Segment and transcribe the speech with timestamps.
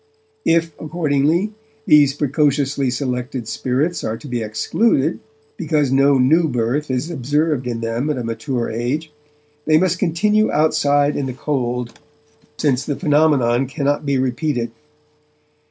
[0.45, 1.51] If, accordingly,
[1.85, 5.19] these precociously selected spirits are to be excluded
[5.57, 9.11] because no new birth is observed in them at a mature age,
[9.65, 11.99] they must continue outside in the cold,
[12.57, 14.71] since the phenomenon cannot be repeated.